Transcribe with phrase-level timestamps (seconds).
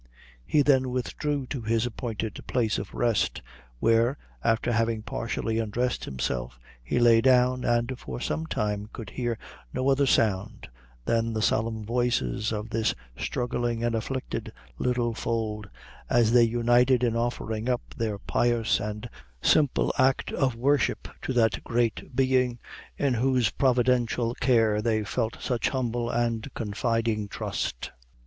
[0.47, 3.43] He then withdrew to his appointed place of rest,
[3.77, 9.37] where, after having partially undressed himself, he lay down, and for some time could hear
[9.71, 10.67] no other sound
[11.05, 15.69] than the solemn voices of this struggling and afflicted little fold,
[16.09, 19.07] as they united in offering up their pious and
[19.39, 22.57] simple act of worship to that Great Being,
[22.97, 27.91] in whose providential care they felt such humble and confiding trust.